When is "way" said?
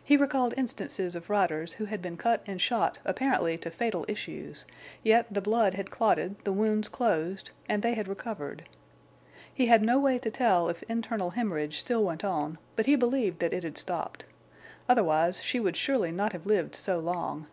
9.98-10.20